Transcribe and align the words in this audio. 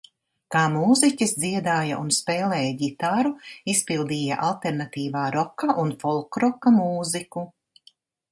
Kā 0.53 0.61
mūziķis 0.75 1.33
dziedāja 1.41 1.97
un 2.03 2.07
spēlēja 2.19 2.71
ģitāru, 2.79 3.33
izpildīja 3.75 4.39
alternatīvā 4.47 5.25
roka 5.37 5.77
un 5.85 5.93
folkroka 6.05 6.73
mūziku. 6.81 7.45